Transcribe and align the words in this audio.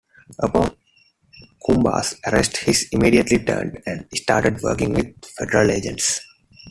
Upon 0.39 0.75
Cumba's 1.63 2.15
arrest, 2.25 2.57
he 2.57 2.73
immediately 2.91 3.37
turned 3.37 3.83
and 3.85 4.07
started 4.15 4.59
working 4.63 4.93
with 4.95 5.23
federal 5.23 5.69
agents. 5.69 6.21